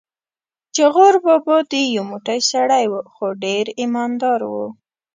[0.73, 4.53] چې غور بابا دې یو موټی سړی و، خو ډېر ایمان دار و.